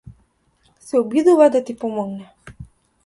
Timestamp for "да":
1.57-1.63